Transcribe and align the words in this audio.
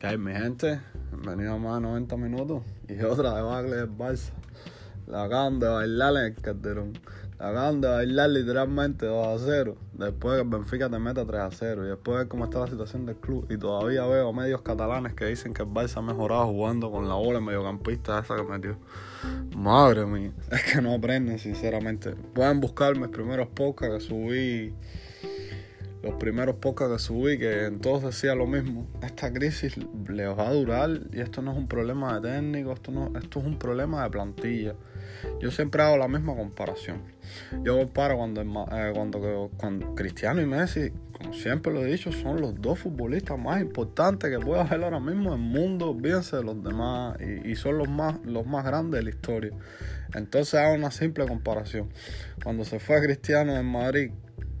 ¿Qué 0.00 0.06
hay, 0.06 0.16
mi 0.16 0.32
gente? 0.32 0.80
A 1.12 1.16
más 1.18 1.36
de 1.36 1.80
90 1.82 2.16
minutos 2.16 2.62
y 2.88 3.02
otra 3.02 3.34
de 3.34 3.42
Bagle 3.42 3.76
del 3.76 3.90
Barça. 3.90 4.30
La 5.06 5.24
acaban 5.24 5.60
de 5.60 5.68
bailar 5.68 6.16
en 6.16 6.24
el 6.24 6.34
Calderón. 6.36 6.92
La 7.38 7.50
acaban 7.50 7.82
de 7.82 7.88
bailar 7.88 8.30
literalmente 8.30 9.04
2 9.04 9.26
a 9.26 9.44
0. 9.44 9.76
Después 9.92 10.36
que 10.36 10.42
el 10.42 10.48
Benfica 10.48 10.88
te 10.88 10.98
meta 10.98 11.26
3 11.26 11.40
a 11.42 11.50
0. 11.50 11.84
Y 11.84 11.88
después 11.90 12.18
de 12.18 12.28
cómo 12.28 12.46
está 12.46 12.60
la 12.60 12.68
situación 12.68 13.04
del 13.04 13.16
club. 13.16 13.46
Y 13.50 13.58
todavía 13.58 14.06
veo 14.06 14.32
medios 14.32 14.62
catalanes 14.62 15.12
que 15.12 15.26
dicen 15.26 15.52
que 15.52 15.64
el 15.64 15.68
Barça 15.68 15.98
ha 15.98 16.02
mejorado 16.02 16.46
jugando 16.46 16.90
con 16.90 17.06
la 17.06 17.16
bola 17.16 17.42
mediocampista 17.42 18.20
esa 18.20 18.36
que 18.36 18.44
metió. 18.44 18.78
Madre 19.54 20.06
mía. 20.06 20.32
Es 20.50 20.62
que 20.62 20.80
no 20.80 20.94
aprenden, 20.94 21.38
sinceramente. 21.38 22.12
Pueden 22.12 22.58
buscar 22.60 22.98
mis 22.98 23.08
primeros 23.10 23.48
podcasts 23.48 23.96
que 23.96 24.00
subí 24.00 24.74
los 26.02 26.14
primeros 26.14 26.56
podcasts 26.56 26.92
que 26.94 26.98
subí, 26.98 27.38
que 27.38 27.66
en 27.66 27.80
todos 27.80 28.02
decía 28.02 28.34
lo 28.34 28.46
mismo. 28.46 28.86
Esta 29.02 29.32
crisis 29.32 29.74
le 30.08 30.26
va 30.26 30.48
a 30.48 30.52
durar 30.52 30.90
y 31.12 31.20
esto 31.20 31.42
no 31.42 31.52
es 31.52 31.58
un 31.58 31.68
problema 31.68 32.18
de 32.18 32.30
técnico, 32.30 32.72
esto, 32.72 32.90
no, 32.90 33.12
esto 33.18 33.40
es 33.40 33.44
un 33.44 33.58
problema 33.58 34.02
de 34.02 34.10
plantilla. 34.10 34.74
Yo 35.40 35.50
siempre 35.50 35.82
hago 35.82 35.98
la 35.98 36.08
misma 36.08 36.34
comparación. 36.34 37.02
Yo 37.62 37.76
comparo 37.78 38.16
cuando, 38.16 38.40
eh, 38.40 38.92
cuando, 38.94 39.50
cuando 39.56 39.94
Cristiano 39.94 40.40
y 40.40 40.46
Messi, 40.46 40.92
como 41.12 41.34
siempre 41.34 41.72
lo 41.72 41.84
he 41.84 41.92
dicho, 41.92 42.10
son 42.12 42.40
los 42.40 42.60
dos 42.60 42.78
futbolistas 42.78 43.38
más 43.38 43.60
importantes 43.60 44.30
que 44.30 44.42
puede 44.42 44.62
haber 44.62 44.82
ahora 44.82 45.00
mismo 45.00 45.34
en 45.34 45.40
el 45.40 45.46
mundo, 45.46 45.90
olvídense 45.90 46.36
de 46.36 46.44
los 46.44 46.62
demás, 46.62 47.18
y, 47.20 47.50
y 47.50 47.56
son 47.56 47.76
los 47.76 47.88
más, 47.88 48.16
los 48.24 48.46
más 48.46 48.64
grandes 48.64 49.00
de 49.00 49.02
la 49.04 49.10
historia. 49.10 49.52
Entonces 50.14 50.54
hago 50.54 50.74
una 50.74 50.90
simple 50.90 51.26
comparación. 51.26 51.90
Cuando 52.42 52.64
se 52.64 52.80
fue 52.80 53.00
Cristiano 53.02 53.56
en 53.56 53.66
Madrid, 53.66 54.10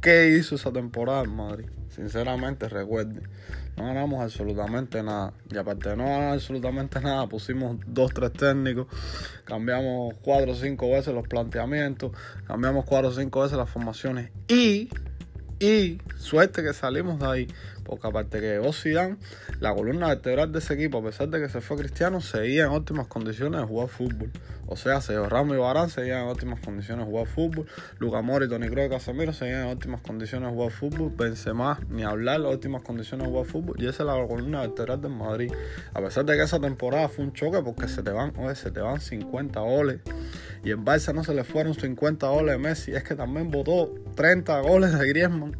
qué 0.00 0.36
hizo 0.38 0.54
esa 0.54 0.72
temporada 0.72 1.22
en 1.22 1.34
Madrid. 1.34 1.66
Sinceramente, 1.88 2.68
recuerde, 2.68 3.22
no 3.76 3.84
ganamos 3.84 4.22
absolutamente 4.22 5.02
nada. 5.02 5.32
Y 5.50 5.58
aparte 5.58 5.90
de 5.90 5.96
no 5.96 6.04
ganar 6.04 6.34
absolutamente 6.34 7.00
nada, 7.00 7.26
pusimos 7.26 7.76
dos, 7.86 8.12
tres 8.14 8.32
técnicos, 8.32 8.86
cambiamos 9.44 10.14
cuatro 10.22 10.52
o 10.52 10.54
cinco 10.54 10.90
veces 10.90 11.14
los 11.14 11.26
planteamientos, 11.26 12.12
cambiamos 12.46 12.84
cuatro 12.84 13.08
o 13.08 13.12
cinco 13.12 13.42
veces 13.42 13.58
las 13.58 13.68
formaciones 13.68 14.30
y, 14.48 14.88
y 15.58 15.98
suerte 16.16 16.62
que 16.62 16.72
salimos 16.72 17.18
de 17.18 17.26
ahí. 17.26 17.48
Porque 17.90 18.06
aparte 18.06 18.38
que 18.38 18.60
Zidane, 18.72 19.16
la 19.58 19.74
columna 19.74 20.06
vertebral 20.06 20.52
de 20.52 20.60
ese 20.60 20.74
equipo, 20.74 20.98
a 20.98 21.02
pesar 21.02 21.28
de 21.28 21.40
que 21.40 21.48
se 21.48 21.60
fue 21.60 21.76
Cristiano, 21.76 22.20
seguía 22.20 22.66
en 22.66 22.70
óptimas 22.70 23.08
condiciones 23.08 23.60
de 23.60 23.66
jugar 23.66 23.88
fútbol. 23.88 24.30
O 24.68 24.76
sea, 24.76 25.00
Sergio 25.00 25.28
Ramos 25.28 25.56
y 25.56 25.58
Barán 25.58 25.90
seguían 25.90 26.22
en 26.22 26.28
óptimas 26.28 26.60
condiciones 26.60 27.04
de 27.04 27.10
jugar 27.10 27.26
fútbol. 27.26 27.66
Luca 27.98 28.22
Mori, 28.22 28.48
Toni 28.48 28.68
Kroos 28.68 28.86
y 28.86 28.90
Casemiro 28.90 29.32
seguían 29.32 29.62
en 29.62 29.72
óptimas 29.72 30.02
condiciones 30.02 30.48
de 30.48 30.54
jugar 30.54 30.70
fútbol. 30.70 31.12
Benzema, 31.16 31.80
ni 31.88 32.04
hablar, 32.04 32.40
óptimas 32.42 32.84
condiciones 32.84 33.26
de 33.26 33.32
jugar 33.32 33.46
fútbol. 33.46 33.74
Y 33.82 33.88
esa 33.88 34.04
es 34.04 34.06
la 34.06 34.24
columna 34.24 34.60
vertebral 34.60 35.00
del 35.00 35.10
Madrid. 35.10 35.52
A 35.92 36.00
pesar 36.00 36.24
de 36.24 36.36
que 36.36 36.44
esa 36.44 36.60
temporada 36.60 37.08
fue 37.08 37.24
un 37.24 37.32
choque 37.32 37.60
porque 37.60 37.88
se 37.88 38.04
te 38.04 38.12
van, 38.12 38.32
oye, 38.36 38.54
se 38.54 38.70
te 38.70 38.78
van 38.78 39.00
50 39.00 39.58
goles. 39.58 40.00
Y 40.62 40.70
en 40.70 40.84
Barça 40.84 41.12
no 41.12 41.24
se 41.24 41.34
le 41.34 41.42
fueron 41.42 41.74
50 41.74 42.28
goles 42.28 42.52
de 42.52 42.58
Messi. 42.58 42.92
Es 42.92 43.02
que 43.02 43.16
también 43.16 43.50
votó 43.50 43.92
30 44.14 44.60
goles 44.60 44.96
de 44.96 45.08
Griezmann. 45.08 45.56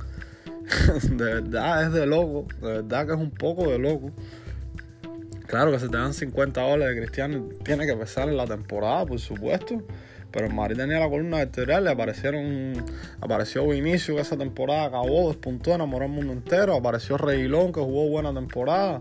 de 1.03 1.25
verdad 1.25 1.85
es 1.85 1.93
de 1.93 2.07
loco, 2.07 2.47
de 2.61 2.83
verdad 2.83 3.07
que 3.07 3.13
es 3.13 3.19
un 3.19 3.31
poco 3.31 3.71
de 3.71 3.79
loco. 3.79 4.13
Claro 5.47 5.73
que 5.73 5.81
se 5.81 5.89
te 5.89 5.97
dan 5.97 6.15
50 6.15 6.61
dólares 6.61 6.95
de 6.95 7.03
Cristiano, 7.03 7.49
tiene 7.65 7.87
que 7.87 7.97
pesar 7.97 8.29
en 8.29 8.37
la 8.37 8.47
temporada, 8.47 9.05
por 9.05 9.19
supuesto. 9.19 9.83
Pero 10.31 10.47
el 10.47 10.55
Madrid 10.55 10.77
tenía 10.77 11.01
la 11.01 11.09
columna 11.09 11.39
vertebral, 11.39 11.83
le 11.83 11.91
aparecieron, 11.91 12.85
apareció 13.21 13.67
Vinicius 13.67 14.15
que 14.15 14.23
esa 14.23 14.37
temporada 14.37 14.85
acabó, 14.85 15.27
despuntó, 15.29 15.75
enamoró 15.75 16.05
al 16.05 16.13
mundo 16.13 16.33
entero, 16.33 16.77
apareció 16.77 17.19
Reguilón 17.19 17.73
que 17.73 17.81
jugó 17.81 18.09
buena 18.09 18.33
temporada. 18.33 19.01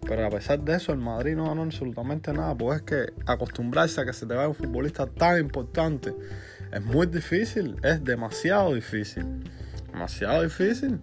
Pero 0.00 0.26
a 0.26 0.30
pesar 0.30 0.60
de 0.60 0.74
eso, 0.74 0.92
el 0.92 0.98
Madrid 0.98 1.36
no 1.36 1.46
ganó 1.46 1.62
absolutamente 1.62 2.32
nada, 2.32 2.56
pues 2.56 2.78
es 2.78 2.82
que 2.82 3.12
acostumbrarse 3.26 4.00
a 4.00 4.06
que 4.06 4.14
se 4.14 4.24
te 4.24 4.34
vaya 4.34 4.48
un 4.48 4.54
futbolista 4.54 5.06
tan 5.06 5.38
importante 5.38 6.14
es 6.72 6.82
muy 6.82 7.06
difícil, 7.06 7.76
es 7.82 8.02
demasiado 8.02 8.74
difícil 8.74 9.26
demasiado 9.92 10.42
difícil. 10.42 11.00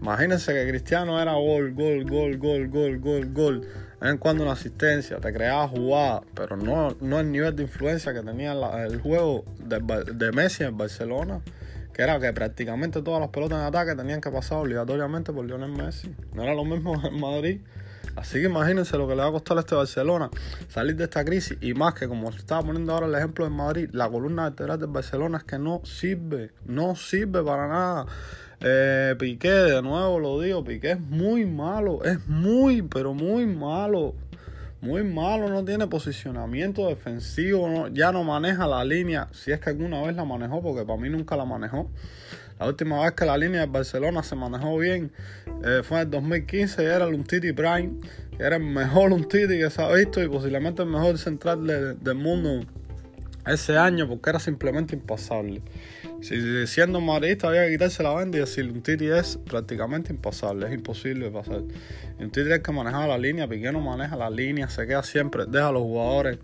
Imagínense 0.00 0.52
que 0.52 0.68
Cristiano 0.68 1.20
era 1.20 1.34
gol, 1.34 1.72
gol, 1.74 2.04
gol, 2.04 2.36
gol, 2.38 2.68
gol, 2.68 2.98
gol, 2.98 3.32
gol. 3.32 3.68
En 4.00 4.18
cuando 4.18 4.42
una 4.42 4.52
asistencia, 4.52 5.18
te 5.18 5.32
creaba 5.32 5.68
jugada, 5.68 6.22
pero 6.34 6.56
no, 6.56 6.96
no 7.00 7.20
el 7.20 7.30
nivel 7.30 7.54
de 7.54 7.62
influencia 7.62 8.12
que 8.12 8.20
tenía 8.20 8.52
el 8.84 9.00
juego 9.00 9.44
de, 9.64 10.32
Messi 10.32 10.64
en 10.64 10.76
Barcelona, 10.76 11.40
que 11.92 12.02
era 12.02 12.18
que 12.18 12.32
prácticamente 12.32 13.00
todas 13.00 13.20
las 13.20 13.30
pelotas 13.30 13.60
en 13.60 13.66
ataque 13.66 13.94
tenían 13.94 14.20
que 14.20 14.30
pasar 14.30 14.58
obligatoriamente 14.58 15.32
por 15.32 15.44
Lionel 15.44 15.70
Messi. 15.70 16.12
No 16.34 16.42
era 16.42 16.54
lo 16.54 16.64
mismo 16.64 17.00
en 17.06 17.20
Madrid. 17.20 17.60
Así 18.16 18.40
que 18.40 18.46
imagínense 18.46 18.96
lo 18.98 19.08
que 19.08 19.14
le 19.14 19.22
va 19.22 19.28
a 19.28 19.32
costar 19.32 19.56
a 19.56 19.60
este 19.60 19.74
Barcelona 19.74 20.30
salir 20.68 20.96
de 20.96 21.04
esta 21.04 21.24
crisis 21.24 21.56
y 21.60 21.74
más 21.74 21.94
que 21.94 22.08
como 22.08 22.30
estaba 22.30 22.62
poniendo 22.62 22.92
ahora 22.92 23.06
el 23.06 23.14
ejemplo 23.14 23.46
en 23.46 23.52
Madrid, 23.52 23.88
la 23.92 24.08
columna 24.08 24.44
vertebral 24.44 24.78
del 24.78 24.90
Barcelona 24.90 25.38
es 25.38 25.44
que 25.44 25.58
no 25.58 25.80
sirve, 25.84 26.50
no 26.66 26.94
sirve 26.94 27.42
para 27.42 27.68
nada. 27.68 28.06
Eh, 28.60 29.16
Piqué, 29.18 29.50
de 29.50 29.82
nuevo 29.82 30.20
lo 30.20 30.40
digo, 30.40 30.62
Piqué 30.62 30.92
es 30.92 31.00
muy 31.00 31.46
malo, 31.46 32.04
es 32.04 32.26
muy, 32.28 32.82
pero 32.82 33.14
muy 33.14 33.46
malo. 33.46 34.14
Muy 34.80 35.04
malo, 35.04 35.48
no 35.48 35.64
tiene 35.64 35.86
posicionamiento 35.86 36.88
defensivo, 36.88 37.86
ya 37.92 38.10
no 38.10 38.24
maneja 38.24 38.66
la 38.66 38.84
línea, 38.84 39.28
si 39.30 39.52
es 39.52 39.60
que 39.60 39.70
alguna 39.70 40.02
vez 40.02 40.16
la 40.16 40.24
manejó, 40.24 40.60
porque 40.60 40.84
para 40.84 40.98
mí 40.98 41.08
nunca 41.08 41.36
la 41.36 41.44
manejó. 41.44 41.88
La 42.62 42.68
última 42.68 43.02
vez 43.02 43.14
que 43.14 43.24
la 43.24 43.36
línea 43.36 43.62
de 43.62 43.66
Barcelona 43.66 44.22
se 44.22 44.36
manejó 44.36 44.78
bien 44.78 45.10
eh, 45.64 45.80
fue 45.82 45.96
en 45.96 46.02
el 46.04 46.10
2015 46.12 46.80
y 46.80 46.86
era 46.86 47.06
el 47.06 47.14
Untiti 47.14 47.52
Prime, 47.52 47.94
que 48.38 48.40
era 48.44 48.54
el 48.54 48.62
mejor 48.62 49.12
Untiti 49.12 49.58
que 49.58 49.68
se 49.68 49.82
ha 49.82 49.92
visto 49.92 50.22
y 50.22 50.28
posiblemente 50.28 50.80
el 50.82 50.88
mejor 50.88 51.18
central 51.18 51.66
del 51.66 52.14
mundo 52.14 52.64
ese 53.48 53.76
año 53.76 54.06
porque 54.08 54.30
era 54.30 54.38
simplemente 54.38 54.94
impasable. 54.94 55.60
Si 56.22 56.66
siendo 56.68 57.00
madridista 57.00 57.48
había 57.48 57.64
que 57.66 57.72
quitarse 57.72 58.00
la 58.04 58.14
venda 58.14 58.38
y 58.38 58.40
decir 58.42 58.64
un 58.70 58.80
Titi 58.80 59.08
es 59.08 59.38
prácticamente 59.44 60.12
impasable, 60.12 60.66
es 60.68 60.72
imposible 60.72 61.28
pasar. 61.32 61.62
Un 62.20 62.30
Titi 62.30 62.52
es 62.52 62.60
que 62.60 62.70
maneja 62.70 63.08
la 63.08 63.18
línea, 63.18 63.48
Piqué 63.48 63.72
maneja 63.72 64.14
la 64.14 64.30
línea, 64.30 64.68
se 64.68 64.86
queda 64.86 65.02
siempre, 65.02 65.46
deja 65.48 65.68
a 65.68 65.72
los 65.72 65.82
jugadores, 65.82 66.38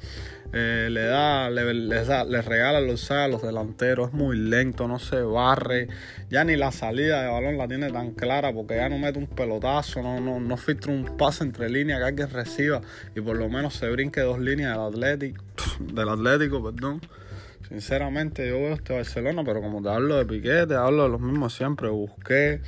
eh, 0.52 0.88
le 0.90 1.02
da, 1.02 1.48
le, 1.48 1.72
les, 1.74 2.08
da, 2.08 2.24
les 2.24 2.44
regala 2.44 2.80
los 2.80 3.08
a 3.12 3.28
los 3.28 3.40
delanteros, 3.40 4.08
es 4.08 4.14
muy 4.14 4.36
lento, 4.36 4.88
no 4.88 4.98
se 4.98 5.20
barre, 5.20 5.86
ya 6.28 6.42
ni 6.42 6.56
la 6.56 6.72
salida 6.72 7.22
de 7.22 7.28
balón 7.28 7.56
la 7.56 7.68
tiene 7.68 7.92
tan 7.92 8.10
clara 8.10 8.52
porque 8.52 8.74
ya 8.74 8.88
no 8.88 8.98
mete 8.98 9.20
un 9.20 9.28
pelotazo, 9.28 10.02
no, 10.02 10.18
no, 10.18 10.40
no 10.40 10.56
filtra 10.56 10.92
un 10.92 11.16
pase 11.16 11.44
entre 11.44 11.70
líneas 11.70 12.00
que 12.00 12.04
alguien 12.04 12.30
reciba 12.30 12.80
y 13.14 13.20
por 13.20 13.36
lo 13.36 13.48
menos 13.48 13.74
se 13.74 13.88
brinque 13.90 14.22
dos 14.22 14.40
líneas 14.40 14.72
del 14.72 14.86
Atlético, 14.86 15.44
del 15.78 16.08
Atlético, 16.08 16.64
perdón. 16.64 17.00
Sinceramente, 17.68 18.48
yo 18.48 18.56
veo 18.56 18.74
este 18.74 18.94
Barcelona, 18.94 19.42
pero 19.44 19.60
como 19.60 19.82
te 19.82 19.90
hablo 19.90 20.16
de 20.16 20.24
Piqué, 20.24 20.66
te 20.66 20.74
hablo 20.74 21.04
de 21.04 21.08
los 21.10 21.20
mismos 21.20 21.54
siempre. 21.54 21.88
Busqué. 21.88 22.60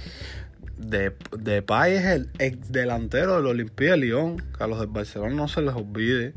De, 0.77 1.15
de 1.39 1.61
Pay 1.61 1.95
es 1.95 2.05
el 2.07 2.31
ex 2.39 2.73
delantero 2.73 3.37
del 3.37 3.47
Olimpia 3.47 3.93
de 3.93 3.97
Lyon. 3.99 4.37
Que 4.57 4.65
a 4.65 4.67
los 4.67 4.79
del 4.79 4.89
Barcelona 4.89 5.35
no 5.35 5.49
se 5.49 5.63
les 5.63 5.75
olvide. 5.75 6.35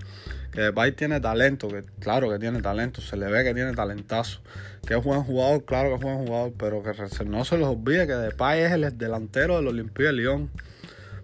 Que 0.53 0.61
Depay 0.61 0.91
tiene 0.91 1.19
talento, 1.19 1.67
que 1.67 1.83
claro 1.99 2.29
que 2.29 2.37
tiene 2.37 2.61
talento, 2.61 3.01
se 3.01 3.17
le 3.17 3.25
ve 3.25 3.43
que 3.43 3.55
tiene 3.55 3.73
talentazo. 3.73 4.39
Que 4.85 4.95
es 4.95 5.03
buen 5.03 5.23
jugador, 5.23 5.65
claro 5.65 5.89
que 5.89 5.95
es 5.95 6.01
buen 6.01 6.27
jugador, 6.27 6.53
pero 6.59 6.83
que 6.83 7.25
no 7.25 7.43
se 7.43 7.57
les 7.57 7.67
olvide 7.67 8.05
que 8.05 8.13
Depay 8.13 8.61
es 8.61 8.71
el 8.71 8.95
delantero 8.95 9.55
del 9.57 9.67
Olimpia 9.67 10.07
de 10.07 10.13
Lyon. 10.13 10.51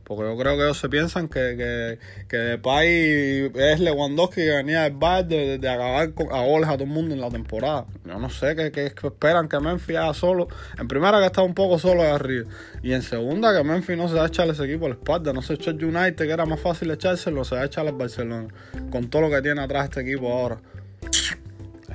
Porque 0.09 0.23
yo 0.23 0.35
creo 0.35 0.57
que 0.57 0.63
ellos 0.63 0.79
se 0.79 0.89
piensan 0.89 1.27
que, 1.27 1.55
que, 1.55 1.99
que 2.27 2.35
Depay 2.35 3.51
es 3.53 3.79
Lewandowski 3.79 4.41
que 4.41 4.49
venía 4.49 4.81
del 4.81 4.93
bar 4.93 5.23
de, 5.27 5.59
acabar 5.69 6.15
con, 6.15 6.33
a 6.33 6.43
goles 6.43 6.67
a 6.67 6.73
todo 6.73 6.85
el 6.85 6.89
mundo 6.89 7.13
en 7.13 7.21
la 7.21 7.29
temporada. 7.29 7.85
Yo 8.05 8.17
no 8.17 8.27
sé 8.31 8.55
qué, 8.55 8.85
esperan 8.87 9.47
que 9.47 9.59
Memphis 9.59 9.97
haga 9.97 10.15
solo. 10.15 10.47
En 10.79 10.87
primera 10.87 11.19
que 11.19 11.27
está 11.27 11.43
un 11.43 11.53
poco 11.53 11.77
solo 11.77 12.01
de 12.01 12.09
arriba. 12.09 12.49
Y 12.81 12.93
en 12.93 13.03
segunda 13.03 13.55
que 13.55 13.63
Memphis 13.63 13.97
no 13.97 14.07
se 14.07 14.15
va 14.15 14.23
a 14.23 14.27
echarle 14.29 14.53
ese 14.53 14.65
equipo 14.65 14.87
a 14.87 14.89
la 14.89 14.95
espalda. 14.95 15.31
No 15.31 15.43
se 15.43 15.53
echó 15.53 15.69
el 15.69 15.85
United 15.85 16.25
que 16.25 16.31
era 16.31 16.47
más 16.47 16.59
fácil 16.59 16.89
echárselo, 16.89 17.45
se 17.45 17.53
va 17.53 17.61
a 17.61 17.65
echar 17.65 17.85
al 17.85 17.93
Barcelona. 17.93 18.47
Con 18.89 19.11
todo 19.11 19.21
lo 19.21 19.29
que 19.29 19.43
tiene 19.43 19.61
atrás 19.61 19.89
este 19.89 20.01
equipo 20.01 20.33
ahora 20.33 20.57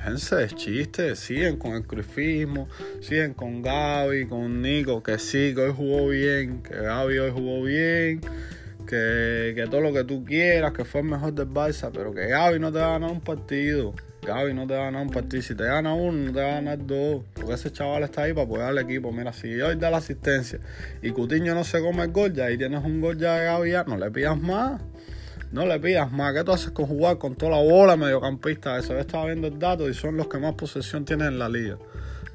déjense 0.05 0.35
de 0.35 0.47
chistes, 0.49 1.19
siguen 1.19 1.57
con 1.57 1.73
el 1.73 1.83
cruifismo, 1.83 2.67
siguen 3.01 3.33
con 3.33 3.63
Gaby, 3.63 4.27
con 4.27 4.61
Nico, 4.61 5.01
que 5.01 5.17
sí, 5.17 5.53
que 5.55 5.61
hoy 5.61 5.73
jugó 5.75 6.09
bien, 6.09 6.61
que 6.61 6.75
Gaby 6.75 7.17
hoy 7.17 7.31
jugó 7.31 7.63
bien, 7.63 8.21
que, 8.87 9.53
que 9.55 9.67
todo 9.69 9.81
lo 9.81 9.91
que 9.91 10.03
tú 10.03 10.23
quieras, 10.23 10.73
que 10.73 10.85
fue 10.85 11.01
el 11.01 11.07
mejor 11.07 11.33
del 11.33 11.49
Barça, 11.49 11.89
pero 11.91 12.13
que 12.13 12.27
Gaby 12.27 12.59
no 12.59 12.71
te 12.71 12.77
va 12.77 12.85
a 12.85 12.91
ganar 12.91 13.11
un 13.11 13.21
partido. 13.21 13.95
Gaby 14.21 14.53
no 14.53 14.67
te 14.67 14.73
va 14.73 14.81
a 14.81 14.85
ganar 14.85 15.03
un 15.03 15.11
partido. 15.11 15.43
Si 15.43 15.53
te 15.53 15.63
gana 15.65 15.93
uno, 15.93 16.11
no 16.11 16.33
te 16.33 16.41
va 16.41 16.47
a 16.47 16.55
ganar 16.55 16.85
dos. 16.85 17.23
Porque 17.35 17.53
ese 17.53 17.71
chaval 17.71 18.03
está 18.03 18.23
ahí 18.23 18.33
para 18.33 18.45
apoyar 18.45 18.69
al 18.69 18.79
equipo. 18.79 19.11
Mira, 19.11 19.31
si 19.33 19.61
hoy 19.61 19.75
da 19.75 19.91
la 19.91 19.97
asistencia 19.97 20.59
y 21.03 21.11
Cutiño 21.11 21.53
no 21.53 21.63
se 21.63 21.79
come 21.79 22.03
el 22.03 22.11
gol, 22.11 22.33
ya 22.33 22.45
ahí 22.45 22.57
tienes 22.57 22.83
un 22.83 23.01
gol 23.01 23.19
ya 23.19 23.35
de 23.35 23.45
Gaby, 23.45 23.71
ya 23.71 23.83
no 23.83 23.97
le 23.97 24.09
pidas 24.09 24.39
más. 24.39 24.81
No 25.55 25.65
le 25.65 25.79
pidas 25.79 26.11
más. 26.11 26.33
¿Qué 26.33 26.43
tú 26.43 26.51
haces 26.51 26.71
con 26.71 26.85
jugar 26.85 27.17
con 27.17 27.33
toda 27.33 27.51
la 27.51 27.63
bola 27.63 27.95
mediocampista? 27.95 28.77
Eso 28.77 28.91
yo 28.91 28.99
estaba 28.99 29.27
viendo 29.27 29.47
el 29.47 29.57
dato 29.57 29.87
y 29.87 29.93
son 29.93 30.17
los 30.17 30.27
que 30.27 30.37
más 30.37 30.53
posesión 30.55 31.05
tienen 31.05 31.27
en 31.27 31.39
la 31.39 31.47
liga. 31.47 31.77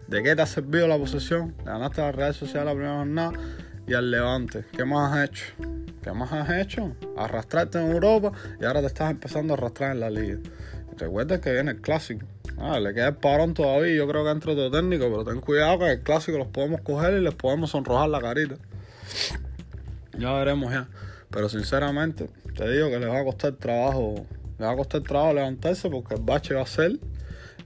¿De 0.08 0.22
qué 0.22 0.34
te 0.34 0.40
ha 0.40 0.46
servido 0.46 0.88
la 0.88 0.96
posesión? 0.96 1.54
Le 1.58 1.64
ganaste 1.64 2.00
la 2.00 2.12
Real 2.12 2.32
Social 2.32 2.64
la 2.64 2.72
primera 2.72 2.96
jornada 2.96 3.32
y 3.86 3.92
al 3.92 4.10
Levante. 4.10 4.64
¿Qué 4.74 4.86
más 4.86 5.12
has 5.12 5.28
hecho? 5.28 5.44
¿Qué 6.02 6.12
más 6.12 6.32
has 6.32 6.48
hecho? 6.62 6.96
Arrastrarte 7.18 7.78
en 7.78 7.90
Europa 7.90 8.32
y 8.58 8.64
ahora 8.64 8.80
te 8.80 8.86
estás 8.86 9.10
empezando 9.10 9.52
a 9.52 9.58
arrastrar 9.58 9.92
en 9.92 10.00
la 10.00 10.08
liga. 10.08 10.38
Recuerda 10.96 11.42
que 11.42 11.52
viene 11.52 11.72
el 11.72 11.80
clásico. 11.82 12.24
Ah, 12.56 12.80
le 12.80 12.94
queda 12.94 13.08
el 13.08 13.16
parón 13.16 13.52
todavía, 13.52 13.94
yo 13.96 14.08
creo 14.08 14.24
que 14.24 14.30
entre 14.30 14.52
otro 14.52 14.70
técnico, 14.70 15.10
pero 15.10 15.24
ten 15.26 15.42
cuidado 15.42 15.80
que 15.80 15.90
el 15.90 16.00
clásico 16.00 16.38
los 16.38 16.48
podemos 16.48 16.80
coger 16.80 17.12
y 17.12 17.20
les 17.20 17.34
podemos 17.34 17.68
sonrojar 17.68 18.08
la 18.08 18.22
carita. 18.22 18.54
Ya 20.18 20.32
veremos 20.32 20.72
ya. 20.72 20.88
Pero 21.30 21.48
sinceramente, 21.48 22.28
te 22.56 22.70
digo 22.70 22.90
que 22.90 22.98
les 22.98 23.08
va 23.08 23.20
a 23.20 23.24
costar 23.24 23.52
trabajo, 23.52 24.26
les 24.58 24.68
va 24.68 24.72
a 24.72 24.76
costar 24.76 25.02
trabajo 25.02 25.34
levantarse 25.34 25.88
porque 25.88 26.14
el 26.14 26.22
bache 26.22 26.54
va 26.54 26.62
a 26.62 26.66
ser, 26.66 26.92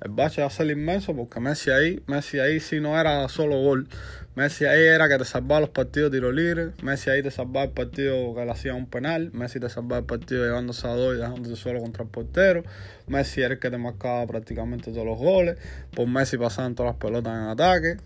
el 0.01 0.11
bache 0.11 0.43
va 0.43 0.49
a 0.49 0.51
ser 0.51 0.71
inmenso 0.71 1.15
porque 1.17 1.41
Messi 1.41 1.71
ahí, 1.71 2.03
Messi 2.07 2.39
ahí 2.39 2.61
si 2.61 2.81
no 2.81 2.99
era 2.99 3.27
solo 3.29 3.57
gol, 3.63 3.89
Messi 4.37 4.65
ahí 4.65 4.83
era 4.83 5.09
que 5.09 5.17
te 5.17 5.25
salvaba 5.25 5.61
los 5.61 5.71
partidos 5.71 6.11
de 6.11 6.19
tiro 6.19 6.33
libre. 6.33 6.73
Messi 6.83 7.09
ahí 7.09 7.23
te 7.23 7.31
salvaba 7.31 7.67
el 7.67 7.71
partido 7.71 8.35
que 8.35 8.45
le 8.45 8.51
hacía 8.51 8.75
un 8.75 8.87
penal. 8.87 9.31
Messi 9.33 9.61
te 9.61 9.69
salvaba 9.69 9.99
el 9.99 10.07
partido 10.07 10.45
llevándose 10.45 10.89
a 10.89 10.91
dos 10.91 11.15
y 11.15 11.19
dejándose 11.19 11.55
solo 11.55 11.81
contra 11.81 12.03
el 12.03 12.11
portero. 12.11 12.65
Messi 13.07 13.43
era 13.43 13.55
el 13.55 13.61
que 13.61 13.71
te 13.71 13.79
marcaba 13.79 14.27
prácticamente 14.27 14.91
todos 14.91 15.07
los 15.07 15.19
goles. 15.19 15.57
Por 15.95 16.09
Messi 16.09 16.37
pasaban 16.37 16.75
todas 16.75 16.95
las 16.95 17.01
pelotas 17.01 17.33
en 17.33 17.49
ataque. 17.49 17.97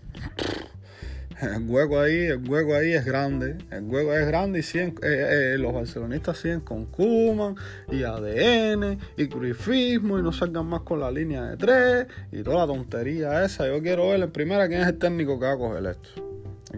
El 1.41 1.69
hueco 1.69 1.99
ahí, 1.99 2.25
el 2.25 2.49
hueco 2.49 2.75
ahí 2.75 2.93
es 2.93 3.05
grande. 3.05 3.57
El 3.71 3.83
hueco 3.85 4.13
es 4.13 4.27
grande 4.27 4.59
y 4.59 4.77
eh, 4.77 4.93
eh, 5.01 5.57
los 5.57 5.73
barcelonistas 5.73 6.37
siguen 6.37 6.59
con 6.61 6.85
Kuman 6.85 7.55
y 7.89 8.03
ADN 8.03 8.99
y 9.15 9.27
Cruyffismo 9.27 10.19
y 10.19 10.21
no 10.21 10.31
salgan 10.33 10.65
más 10.65 10.81
con 10.81 10.99
la 10.99 11.11
línea 11.11 11.43
de 11.43 11.57
tres 11.57 12.07
y 12.31 12.43
toda 12.43 12.65
la 12.65 12.73
tontería 12.73 13.45
esa. 13.45 13.67
Yo 13.67 13.81
quiero 13.81 14.09
ver 14.09 14.21
en 14.21 14.31
primera 14.31 14.67
quién 14.67 14.81
es 14.81 14.87
el 14.87 14.97
técnico 14.97 15.39
que 15.39 15.45
va 15.45 15.53
a 15.53 15.57
coger 15.57 15.85
esto. 15.85 16.09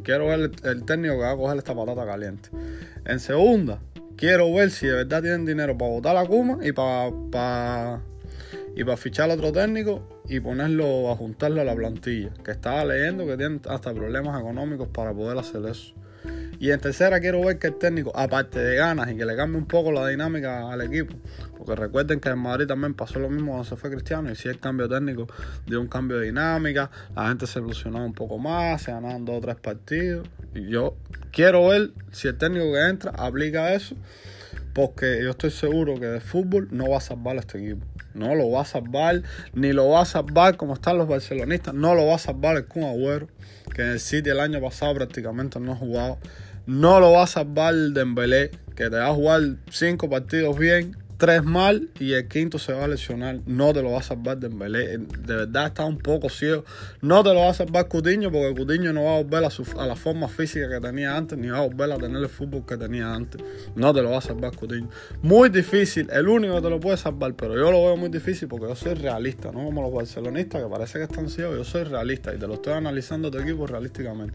Quiero 0.03 0.27
ver 0.27 0.51
el, 0.63 0.83
técnico 0.85 1.15
que 1.15 1.21
va 1.21 1.31
a 1.31 1.37
coger 1.37 1.57
esta 1.57 1.75
patata 1.75 2.05
caliente. 2.05 2.49
En 3.05 3.19
segunda, 3.19 3.79
quiero 4.15 4.53
ver 4.53 4.69
si 4.69 4.87
de 4.87 4.93
verdad 4.93 5.21
tienen 5.21 5.45
dinero 5.45 5.77
para 5.77 5.91
votar 5.91 6.17
a 6.17 6.25
Kuma 6.25 6.59
y 6.61 6.71
para 6.71 8.01
y 8.75 8.83
para 8.83 8.97
fichar 8.97 9.29
a 9.29 9.33
otro 9.33 9.51
técnico 9.51 10.21
y 10.27 10.39
ponerlo 10.39 11.11
a 11.11 11.15
juntarlo 11.15 11.61
a 11.61 11.65
la 11.65 11.75
plantilla. 11.75 12.31
Que 12.43 12.51
estaba 12.51 12.85
leyendo 12.85 13.25
que 13.25 13.37
tienen 13.37 13.61
hasta 13.67 13.93
problemas 13.93 14.39
económicos 14.39 14.87
para 14.89 15.13
poder 15.13 15.37
hacer 15.37 15.65
eso. 15.65 15.93
Y 16.59 16.69
en 16.69 16.79
tercera 16.79 17.19
quiero 17.19 17.43
ver 17.43 17.57
que 17.57 17.67
el 17.67 17.75
técnico, 17.75 18.11
aparte 18.15 18.59
de 18.59 18.75
ganas 18.75 19.09
y 19.11 19.17
que 19.17 19.25
le 19.25 19.35
cambie 19.35 19.57
un 19.57 19.65
poco 19.65 19.91
la 19.91 20.07
dinámica 20.07 20.71
al 20.71 20.81
equipo, 20.81 21.15
porque 21.57 21.75
recuerden 21.75 22.19
que 22.19 22.29
en 22.29 22.37
Madrid 22.37 22.67
también 22.67 22.93
pasó 22.93 23.17
lo 23.17 23.29
mismo 23.29 23.53
cuando 23.53 23.67
se 23.67 23.75
fue 23.75 23.89
Cristiano 23.89 24.31
y 24.31 24.35
si 24.35 24.47
el 24.47 24.59
cambio 24.59 24.87
técnico 24.87 25.27
dio 25.65 25.81
un 25.81 25.87
cambio 25.87 26.19
de 26.19 26.27
dinámica, 26.27 26.91
la 27.15 27.29
gente 27.29 27.47
se 27.47 27.57
ilusionó 27.57 28.05
un 28.05 28.13
poco 28.13 28.37
más, 28.37 28.83
se 28.83 28.91
ganaron 28.91 29.25
dos 29.25 29.37
o 29.37 29.41
tres 29.41 29.55
partidos. 29.55 30.27
Y 30.53 30.69
yo 30.69 30.95
quiero 31.31 31.67
ver 31.67 31.91
si 32.11 32.27
el 32.27 32.37
técnico 32.37 32.71
que 32.73 32.87
entra 32.87 33.11
aplica 33.17 33.73
eso, 33.73 33.95
porque 34.73 35.21
yo 35.23 35.31
estoy 35.31 35.51
seguro 35.51 35.99
que 35.99 36.05
de 36.05 36.21
fútbol 36.21 36.67
no 36.71 36.89
va 36.89 36.97
a 36.97 37.01
salvar 37.01 37.37
a 37.37 37.39
este 37.39 37.57
equipo. 37.57 37.85
No 38.13 38.35
lo 38.35 38.51
va 38.51 38.61
a 38.61 38.65
salvar, 38.65 39.23
ni 39.53 39.73
lo 39.73 39.89
va 39.89 40.01
a 40.01 40.05
salvar 40.05 40.57
como 40.57 40.73
están 40.73 40.97
los 40.97 41.07
barcelonistas. 41.07 41.73
No 41.73 41.95
lo 41.95 42.07
va 42.07 42.15
a 42.15 42.19
salvar 42.19 42.57
el 42.57 42.65
Kun 42.65 42.83
Agüero, 42.83 43.27
que 43.73 43.81
en 43.81 43.89
el 43.89 43.99
City 43.99 44.29
el 44.29 44.39
año 44.39 44.61
pasado 44.61 44.95
prácticamente 44.95 45.59
no 45.59 45.73
ha 45.73 45.75
jugado. 45.75 46.17
No 46.65 46.99
lo 46.99 47.11
va 47.11 47.23
a 47.23 47.27
salvar 47.27 47.73
Dembélé, 47.73 48.51
que 48.75 48.89
te 48.89 48.97
va 48.97 49.07
a 49.07 49.13
jugar 49.13 49.41
cinco 49.69 50.09
partidos 50.09 50.57
bien 50.57 50.95
tres 51.21 51.43
mal 51.43 51.87
y 51.99 52.13
el 52.13 52.27
quinto 52.27 52.57
se 52.57 52.73
va 52.73 52.85
a 52.85 52.87
lesionar. 52.87 53.41
No 53.45 53.71
te 53.73 53.83
lo 53.83 53.91
va 53.91 53.99
a 53.99 54.01
salvar 54.01 54.39
Dembélé. 54.39 54.97
De 54.97 55.35
verdad 55.35 55.67
está 55.67 55.85
un 55.85 55.99
poco 55.99 56.29
ciego. 56.29 56.65
No 57.03 57.21
te 57.21 57.31
lo 57.31 57.41
va 57.41 57.51
a 57.51 57.53
salvar 57.53 57.87
Cutiño 57.87 58.31
porque 58.31 58.59
Cutiño 58.59 58.91
no 58.91 59.03
va 59.03 59.17
a 59.17 59.21
volver 59.21 59.43
a, 59.43 59.85
la 59.85 59.95
forma 59.95 60.27
física 60.27 60.67
que 60.67 60.79
tenía 60.79 61.15
antes 61.15 61.37
ni 61.37 61.49
va 61.49 61.59
a 61.59 61.67
volver 61.67 61.91
a 61.91 61.97
tener 61.99 62.23
el 62.23 62.27
fútbol 62.27 62.65
que 62.65 62.75
tenía 62.75 63.13
antes. 63.13 63.39
No 63.75 63.93
te 63.93 64.01
lo 64.01 64.09
va 64.09 64.17
a 64.17 64.21
salvar 64.21 64.55
Cutiño. 64.55 64.89
Muy 65.21 65.49
difícil. 65.49 66.09
El 66.11 66.27
único 66.27 66.55
que 66.55 66.61
te 66.61 66.69
lo 66.71 66.79
puede 66.79 66.97
salvar, 66.97 67.35
pero 67.35 67.53
yo 67.53 67.71
lo 67.71 67.85
veo 67.85 67.97
muy 67.97 68.09
difícil 68.09 68.47
porque 68.47 68.65
yo 68.65 68.75
soy 68.75 68.95
realista, 68.95 69.51
no 69.51 69.63
como 69.63 69.83
los 69.83 69.93
barcelonistas 69.93 70.63
que 70.63 70.69
parece 70.69 70.97
que 70.97 71.03
están 71.03 71.29
ciegos. 71.29 71.55
Yo 71.55 71.63
soy 71.63 71.83
realista 71.83 72.33
y 72.33 72.39
te 72.39 72.47
lo 72.47 72.55
estoy 72.55 72.73
analizando 72.73 73.29
tu 73.29 73.37
equipo 73.37 73.67
realísticamente. 73.67 74.33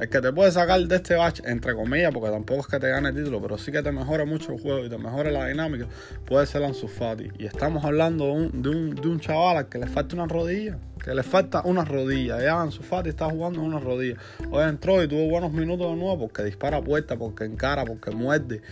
El 0.00 0.08
que 0.08 0.20
te 0.20 0.32
puede 0.32 0.52
sacar 0.52 0.80
de 0.80 0.94
este 0.94 1.16
batch, 1.16 1.40
entre 1.44 1.74
comillas, 1.74 2.12
porque 2.12 2.30
tampoco 2.30 2.60
es 2.60 2.66
que 2.68 2.78
te 2.78 2.88
gane 2.88 3.08
el 3.08 3.16
título, 3.16 3.42
pero 3.42 3.58
sí 3.58 3.72
que 3.72 3.82
te 3.82 3.90
mejore 3.90 4.24
mucho 4.24 4.52
el 4.52 4.60
juego 4.60 4.84
y 4.84 4.88
te 4.88 4.98
mejore 4.98 5.32
la 5.32 5.48
dinámica, 5.48 5.86
puede 6.26 6.46
ser 6.46 6.62
Ansu 6.64 6.88
Fati. 6.88 7.30
Y 7.38 7.46
estamos 7.46 7.84
hablando 7.84 8.26
de 8.52 8.68
un, 8.68 9.20
chaval 9.20 9.56
al 9.56 9.68
que 9.68 9.78
le 9.78 9.86
falta 9.86 10.14
una 10.14 10.26
rodilla. 10.26 10.78
Que 11.02 11.14
le 11.14 11.22
falta 11.22 11.62
una 11.64 11.84
rodilla. 11.84 12.40
Ya 12.40 12.60
Ansu 12.60 12.82
Fati 12.82 13.08
está 13.08 13.28
jugando 13.28 13.60
una 13.60 13.78
rodilla. 13.78 14.16
Hoy 14.50 14.64
entró 14.64 15.02
y 15.02 15.08
tuvo 15.08 15.28
buenos 15.28 15.52
minutos 15.52 15.90
de 15.90 15.96
nuevo 15.96 16.20
porque 16.20 16.42
dispara 16.44 16.80
puerta, 16.80 17.16
porque 17.16 17.44
encara, 17.44 17.84
porque 17.84 18.10
muerde. 18.10 18.62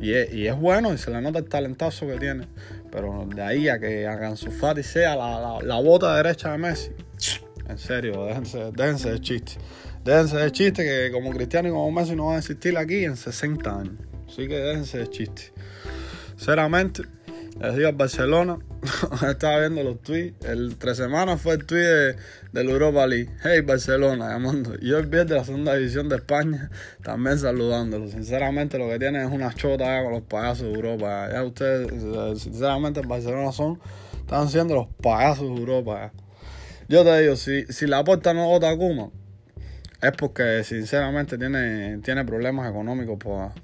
Y 0.00 0.12
es, 0.12 0.56
bueno 0.58 0.92
y 0.94 0.98
se 0.98 1.10
le 1.10 1.20
nota 1.20 1.38
el 1.38 1.46
talentazo 1.46 2.06
que 2.06 2.18
tiene. 2.18 2.46
Pero 2.90 3.26
de 3.26 3.42
ahí 3.42 3.68
a 3.68 3.78
que 3.78 4.06
Ansu 4.06 4.50
Fati 4.50 4.82
sea 4.82 5.16
la, 5.16 5.58
la, 5.62 5.80
bota 5.80 6.16
derecha 6.16 6.52
de 6.52 6.58
Messi. 6.58 6.90
En 7.68 7.78
serio, 7.78 8.24
déjense, 8.24 8.72
déjense 8.72 9.12
de 9.12 9.20
chiste. 9.20 9.52
Déjense 10.04 10.36
de 10.38 10.50
chiste 10.50 10.82
que 10.82 11.12
como 11.12 11.30
Cristiano 11.30 11.68
y 11.68 11.70
como 11.70 11.90
Messi 11.90 12.16
no 12.16 12.26
van 12.26 12.36
a 12.36 12.38
existir 12.38 12.76
aquí 12.76 13.04
en 13.04 13.16
60 13.16 13.78
años. 13.78 13.94
Así 14.26 14.48
que 14.48 14.56
déjense 14.56 14.98
de 14.98 15.10
chiste. 15.10 15.52
Sinceramente, 16.40 17.02
les 17.60 17.76
digo 17.76 17.88
a 17.88 17.92
Barcelona, 17.92 18.58
estaba 19.30 19.58
viendo 19.58 19.82
los 19.84 20.00
tweets, 20.00 20.42
el 20.46 20.78
tres 20.78 20.96
semanas 20.96 21.38
fue 21.38 21.52
el 21.52 21.66
tweet 21.66 22.16
de, 22.52 22.64
la 22.64 22.70
Europa 22.70 23.06
League, 23.06 23.28
hey 23.44 23.60
Barcelona, 23.60 24.30
llamando, 24.30 24.74
y 24.80 24.90
el 24.90 25.04
viernes 25.04 25.28
de 25.28 25.34
la 25.34 25.44
segunda 25.44 25.74
división 25.74 26.08
de 26.08 26.16
España, 26.16 26.70
también 27.04 27.38
saludándolo, 27.38 28.08
sinceramente 28.08 28.78
lo 28.78 28.88
que 28.88 28.98
tienen 28.98 29.20
es 29.20 29.30
una 29.30 29.52
chota 29.52 30.02
con 30.02 30.12
los 30.12 30.22
payasos 30.22 30.62
de 30.68 30.72
Europa, 30.72 31.28
ya 31.30 31.44
ustedes, 31.44 32.40
sinceramente 32.40 33.02
Barcelona 33.02 33.52
son, 33.52 33.78
están 34.18 34.48
siendo 34.48 34.74
los 34.74 34.86
payasos 35.02 35.46
de 35.46 35.60
Europa, 35.60 36.10
yo 36.88 37.04
te 37.04 37.20
digo, 37.20 37.36
si, 37.36 37.66
si 37.66 37.86
la 37.86 38.02
puerta 38.02 38.32
no 38.32 38.46
vota 38.46 38.70
a 38.70 38.76
Kuma, 38.78 39.10
es 40.02 40.12
porque 40.12 40.64
sinceramente 40.64 41.36
tiene, 41.36 41.98
tiene 41.98 42.24
problemas 42.24 42.70
económicos 42.70 43.18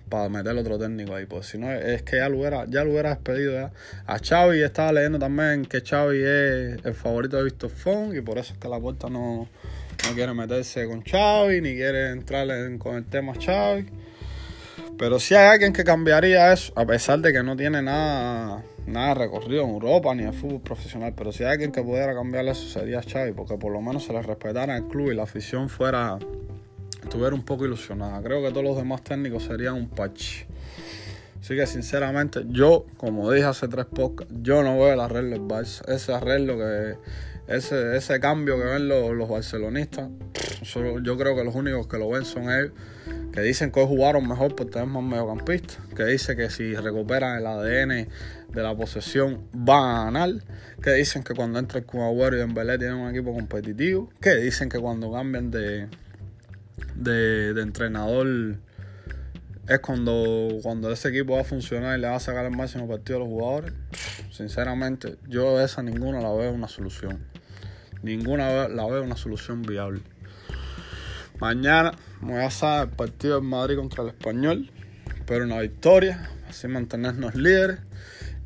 para 0.09 0.29
meter 0.29 0.55
otro 0.57 0.79
técnico 0.79 1.15
ahí. 1.15 1.25
Pues 1.25 1.47
si 1.47 1.59
no, 1.59 1.73
es 1.73 2.03
que 2.03 2.17
ya 2.17 2.29
lo 2.29 2.39
hubiera, 2.39 2.67
ya 2.67 2.85
lo 2.85 2.91
hubiera 2.91 3.11
despedido. 3.11 3.71
A 4.07 4.19
Xavi 4.19 4.63
estaba 4.63 4.93
leyendo 4.93 5.19
también 5.19 5.65
que 5.65 5.81
Xavi 5.81 6.19
es 6.19 6.85
el 6.85 6.95
favorito 6.95 7.39
de 7.39 7.45
Víctor 7.45 7.71
Font 7.71 8.15
y 8.15 8.21
por 8.21 8.37
eso 8.39 8.53
es 8.53 8.59
que 8.59 8.69
la 8.69 8.79
puerta 8.79 9.09
no, 9.09 9.49
no 10.05 10.15
quiere 10.15 10.35
meterse 10.35 10.87
con 10.87 11.03
Xavi 11.03 11.63
ni 11.63 11.75
quiere 11.75 12.11
entrar 12.11 12.47
con 12.79 12.97
el 12.97 13.05
tema 13.07 13.33
Xavi. 13.35 13.87
Pero 14.99 15.19
si 15.21 15.35
hay 15.35 15.49
alguien 15.49 15.73
que 15.73 15.85
cambiaría 15.85 16.53
eso, 16.53 16.73
a 16.75 16.87
pesar 16.87 17.19
de 17.21 17.33
que 17.33 17.43
no 17.43 17.57
tiene 17.57 17.83
nada 17.83 18.65
nada 18.87 19.15
recorrido 19.15 19.65
en 19.65 19.71
Europa 19.71 20.15
ni 20.15 20.23
en 20.23 20.33
fútbol 20.33 20.61
profesional, 20.61 21.13
pero 21.17 21.33
si 21.33 21.45
hay 21.45 21.53
alguien 21.53 21.73
que 21.73 21.83
pudiera 21.83 22.15
cambiar 22.15 22.47
eso 22.47 22.69
sería 22.69 23.03
Xavi, 23.03 23.33
porque 23.33 23.57
por 23.59 23.73
lo 23.73 23.81
menos 23.81 24.05
se 24.05 24.13
le 24.13 24.23
respetara 24.23 24.77
el 24.77 24.85
club 24.85 25.11
y 25.11 25.15
la 25.15 25.25
afición 25.25 25.69
fuera 25.69 26.19
estuviera 27.03 27.35
un 27.35 27.45
poco 27.45 27.67
ilusionada. 27.67 28.23
Creo 28.23 28.43
que 28.43 28.51
todos 28.51 28.65
los 28.65 28.77
demás 28.77 29.03
técnicos 29.03 29.45
serían 29.45 29.75
un 29.75 29.89
patch. 29.89 30.45
Así 31.41 31.55
que 31.55 31.67
sinceramente, 31.67 32.45
yo, 32.49 32.87
como 32.97 33.31
dije 33.31 33.47
hace 33.47 33.69
tres 33.69 33.87
podcasts, 33.87 34.35
yo 34.43 34.63
no 34.63 34.77
veo 34.77 34.93
el 34.93 35.01
arreglo 35.01 35.31
del 35.31 35.43
Barça. 35.43 35.87
Ese 35.89 36.13
arreglo 36.13 36.57
que, 36.57 36.97
ese, 37.47 37.97
ese 37.97 38.19
cambio 38.19 38.59
que 38.59 38.65
ven 38.65 38.89
los, 38.89 39.13
los 39.13 39.29
barcelonistas, 39.29 40.09
yo 41.03 41.17
creo 41.17 41.37
que 41.37 41.45
los 41.45 41.55
únicos 41.55 41.87
que 41.87 41.99
lo 41.99 42.11
ven 42.11 42.25
son 42.25 42.51
ellos 42.51 42.73
que 43.37 43.43
dicen 43.43 43.71
que 43.71 43.81
hoy 43.81 43.87
jugaron 43.87 44.27
mejor 44.27 44.57
por 44.57 44.71
tener 44.71 44.89
más 44.89 45.03
mediocampistas, 45.03 45.77
que 45.95 46.07
dice 46.07 46.37
que 46.37 46.49
si 46.49 46.75
recuperan 46.75 47.37
el 47.37 47.47
ADN 47.47 48.09
de 48.49 48.63
la 48.63 48.75
posesión 48.75 49.47
van 49.53 49.85
a 49.85 50.05
ganar, 50.05 50.31
que 50.83 50.93
dicen 50.93 51.23
que 51.23 51.35
cuando 51.35 51.59
entra 51.59 51.81
el 51.81 51.85
Kun 51.85 52.01
y 52.01 52.37
Dembélé 52.37 52.79
tienen 52.79 52.97
un 52.97 53.11
equipo 53.11 53.35
competitivo, 53.35 54.09
que 54.23 54.37
dicen 54.37 54.71
que 54.71 54.79
cuando 54.79 55.13
cambian 55.13 55.51
de, 55.51 55.87
de, 56.95 57.61
entrenador 57.61 58.57
es 59.69 59.81
cuando, 59.81 60.57
cuando 60.63 60.91
ese 60.91 61.11
equipo 61.11 61.35
va 61.35 61.43
a 61.43 61.45
funcionar 61.45 61.99
y 61.99 62.01
le 62.01 62.09
va 62.09 62.17
a 62.17 62.21
sacar 62.21 62.47
el 62.47 62.57
máximo 62.57 62.89
partido 62.89 63.19
a 63.19 63.21
los 63.21 63.29
jugadores. 63.29 63.75
Sinceramente, 64.31 65.19
yo 65.29 65.61
esa 65.61 65.83
ninguna 65.83 66.23
la 66.23 66.33
veo 66.33 66.53
una 66.53 66.69
solución. 66.69 67.19
Ninguna 68.03 68.67
la 68.69 68.87
veo 68.87 69.03
una 69.03 69.19
solución 69.19 69.61
viable. 69.61 70.01
Mañana 71.41 71.93
voy 72.21 72.41
a 72.41 72.47
hacer 72.47 72.89
el 72.89 72.89
partido 72.91 73.39
en 73.39 73.47
Madrid 73.47 73.77
contra 73.77 74.03
el 74.03 74.11
Español. 74.11 74.71
Pero 75.27 75.45
una 75.45 75.61
victoria, 75.61 76.31
así 76.49 76.69
mantenernos 76.69 77.35
líderes. 77.35 77.81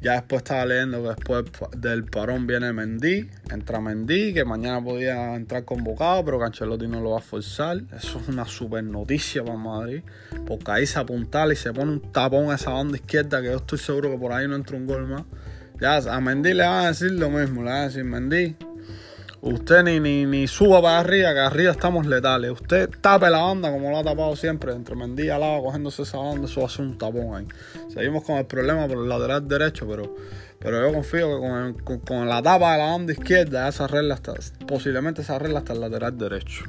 Ya 0.03 0.15
después 0.15 0.41
estaba 0.41 0.65
leyendo 0.65 1.03
que 1.03 1.09
después 1.11 1.45
del 1.77 2.05
parón 2.05 2.47
viene 2.47 2.73
Mendy, 2.73 3.29
entra 3.51 3.83
Mendy, 3.83 4.33
que 4.33 4.47
mañana 4.47 4.83
podía 4.83 5.35
entrar 5.35 5.67
convocado, 5.67 6.25
pero 6.25 6.39
Cancelotti 6.39 6.89
no 6.89 7.03
lo 7.03 7.11
va 7.11 7.19
a 7.19 7.21
forzar. 7.23 7.83
Eso 7.95 8.19
es 8.19 8.29
una 8.29 8.47
super 8.47 8.83
noticia 8.83 9.45
para 9.45 9.59
Madrid, 9.59 10.03
porque 10.47 10.71
ahí 10.71 10.87
se 10.87 10.99
apuntala 10.99 11.53
y 11.53 11.57
se 11.57 11.71
pone 11.75 11.93
un 11.93 12.13
tapón 12.13 12.51
a 12.51 12.55
esa 12.55 12.71
banda 12.71 12.97
izquierda 12.97 13.43
que 13.43 13.49
yo 13.49 13.57
estoy 13.57 13.79
seguro 13.79 14.11
que 14.11 14.17
por 14.17 14.33
ahí 14.33 14.49
no 14.49 14.57
entra 14.57 14.79
un 14.79 14.87
gol 14.87 15.07
más. 15.07 15.25
Ya 15.79 15.97
a 15.97 16.21
Mendy 16.21 16.55
le 16.55 16.63
van 16.63 16.85
a 16.87 16.89
decir 16.89 17.11
lo 17.13 17.29
mismo, 17.29 17.63
le 17.63 17.69
van 17.69 17.81
a 17.81 17.85
decir 17.89 18.05
Mendy, 18.05 18.57
Usted 19.43 19.83
ni, 19.85 20.01
ni, 20.01 20.27
ni 20.27 20.47
suba 20.47 20.83
para 20.83 20.99
arriba, 20.99 21.33
que 21.33 21.41
arriba 21.41 21.71
estamos 21.71 22.05
letales. 22.05 22.51
Usted 22.51 22.91
tape 23.01 23.31
la 23.31 23.39
banda 23.39 23.71
como 23.71 23.91
lo 23.91 23.99
ha 23.99 24.05
tapado 24.05 24.37
siempre, 24.37 24.73
entre 24.73 24.95
Mendía 24.95 25.37
al 25.37 25.41
lado, 25.41 25.63
cogiéndose 25.63 26.03
esa 26.03 26.19
banda, 26.19 26.47
eso 26.47 26.63
hace 26.63 26.83
un 26.83 26.99
tapón 26.99 27.35
ahí. 27.35 27.47
Seguimos 27.89 28.23
con 28.23 28.37
el 28.37 28.45
problema 28.45 28.87
por 28.87 28.99
el 28.99 29.09
lateral 29.09 29.49
derecho, 29.49 29.87
pero, 29.89 30.15
pero 30.59 30.87
yo 30.87 30.93
confío 30.93 31.41
que 31.41 31.83
con, 31.83 32.01
con, 32.01 32.29
la 32.29 32.43
tapa 32.43 32.73
de 32.73 32.79
la 32.79 32.91
banda 32.91 33.13
izquierda, 33.15 33.67
esa 33.67 33.87
regla 33.87 34.13
hasta, 34.13 34.35
posiblemente 34.69 35.23
esa 35.23 35.39
regla 35.39 35.61
hasta 35.61 35.73
el 35.73 35.81
lateral 35.81 36.19
derecho. 36.19 36.65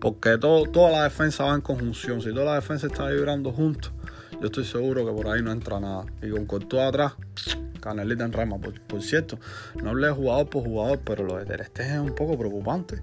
Porque 0.00 0.36
todo, 0.36 0.64
toda 0.64 0.90
la 0.90 1.04
defensa 1.04 1.44
va 1.44 1.54
en 1.54 1.60
conjunción. 1.60 2.20
Si 2.22 2.30
toda 2.30 2.46
la 2.46 2.54
defensa 2.56 2.88
está 2.88 3.06
vibrando 3.08 3.52
juntos, 3.52 3.92
yo 4.40 4.46
estoy 4.46 4.64
seguro 4.64 5.06
que 5.06 5.12
por 5.12 5.28
ahí 5.28 5.42
no 5.42 5.52
entra 5.52 5.80
nada. 5.80 6.04
Y 6.22 6.30
con 6.30 6.46
Cortó 6.46 6.82
atrás, 6.82 7.14
Canelita 7.80 8.24
en 8.24 8.32
rama. 8.32 8.58
Por, 8.58 9.02
cierto, 9.02 9.38
no 9.82 9.90
hablé 9.90 10.10
jugador 10.10 10.48
por 10.48 10.64
jugador, 10.64 11.00
pero 11.04 11.24
lo 11.24 11.36
de 11.36 11.44
Ter 11.44 11.60
es 11.62 11.98
un 11.98 12.14
poco 12.14 12.36
preocupante. 12.36 13.00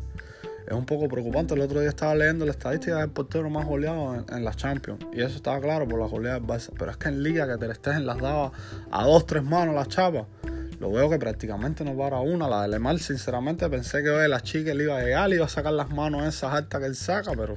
Es 0.68 0.74
un 0.74 0.86
poco 0.86 1.08
preocupante. 1.08 1.54
El 1.56 1.62
otro 1.62 1.80
día 1.80 1.90
estaba 1.90 2.16
leyendo 2.16 2.46
la 2.46 2.52
estadística 2.52 2.98
del 2.98 3.10
portero 3.10 3.50
más 3.50 3.66
goleado 3.66 4.16
en, 4.16 4.25
en 4.34 4.46
la 4.46 4.54
Champions. 4.54 5.06
Y 5.13 5.22
eso 5.22 5.36
estaba 5.36 5.60
claro 5.60 5.88
por 5.88 6.00
la 6.00 6.06
goleada 6.06 6.40
del 6.40 6.48
Barça. 6.48 6.72
Pero 6.78 6.92
es 6.92 6.98
que 6.98 7.10
en 7.10 7.24
Liga 7.24 7.48
que 7.48 7.58
Ter 7.58 7.75
Stegen 7.75 8.06
las 8.06 8.20
daba 8.20 8.52
a 8.92 9.06
dos, 9.06 9.25
tres 9.25 9.44
manos 9.44 9.75
las 9.75 9.88
chapas. 9.90 10.25
Lo 10.80 10.92
veo 10.92 11.10
que 11.10 11.18
prácticamente 11.18 11.86
no 11.86 11.96
para 11.96 12.20
una. 12.20 12.48
La 12.48 12.63
de 12.63 12.68
Lemar, 12.68 13.00
sinceramente, 13.00 13.70
pensé 13.70 14.04
que 14.04 14.10
hoy 14.10 14.28
la 14.28 14.42
chica 14.42 14.74
le 14.74 14.84
iba 14.84 14.98
a 14.98 15.02
llegar, 15.02 15.30
le 15.30 15.38
iba 15.38 15.46
a 15.46 15.50
sacar 15.50 15.72
las 15.72 15.90
manos 15.90 16.24
esas 16.24 16.54
altas 16.54 16.82
que 16.82 16.88
él 16.88 16.96
saca, 16.96 17.32
pero 17.38 17.56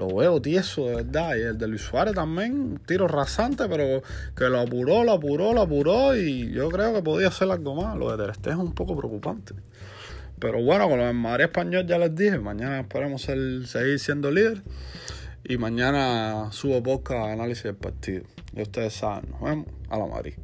lo 0.00 0.14
veo 0.16 0.40
tieso, 0.40 0.86
de 0.86 0.96
verdad. 0.96 1.36
Y 1.36 1.42
el 1.42 1.58
de 1.58 1.68
Luis 1.68 1.82
Suárez 1.82 2.14
también, 2.14 2.52
un 2.52 2.78
tiro 2.78 3.06
rasante, 3.06 3.68
pero 3.68 4.02
que 4.34 4.44
lo 4.44 4.60
apuró, 4.60 5.04
lo 5.04 5.12
apuró, 5.12 5.52
lo 5.52 5.60
apuró. 5.60 6.16
Y 6.16 6.50
yo 6.50 6.68
creo 6.70 6.94
que 6.94 7.02
podía 7.02 7.28
hacer 7.28 7.50
algo 7.50 7.74
más. 7.74 7.96
Lo 7.96 8.16
de 8.16 8.32
Ter 8.32 8.52
es 8.52 8.58
un 8.58 8.72
poco 8.72 8.96
preocupante. 8.96 9.54
Pero 10.38 10.62
bueno, 10.62 10.88
con 10.88 10.98
lo 10.98 11.06
de 11.06 11.12
Madrid 11.12 11.44
Español 11.44 11.86
ya 11.86 11.98
les 11.98 12.14
dije. 12.14 12.38
Mañana 12.38 12.80
esperemos 12.80 13.22
seguir 13.22 13.98
siendo 13.98 14.30
líder. 14.30 14.62
Y 15.44 15.58
mañana 15.58 16.48
subo 16.50 16.82
podcast 16.82 17.32
análisis 17.32 17.64
del 17.64 17.76
partido. 17.76 18.22
Y 18.54 18.62
ustedes 18.62 18.94
saben, 18.94 19.30
nos 19.30 19.42
vemos 19.42 19.66
a 19.90 19.98
la 19.98 20.06
Madrid. 20.06 20.34